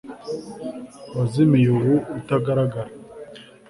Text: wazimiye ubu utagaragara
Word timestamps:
wazimiye 1.15 1.67
ubu 1.77 1.93
utagaragara 2.19 2.91